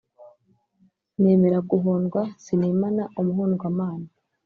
[1.21, 4.07] Nemera guhondwa sinimana umuhondwamana